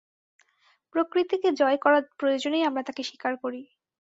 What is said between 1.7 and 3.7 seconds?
করার প্রয়োজনেই আমরা তাকে স্বীকার করি।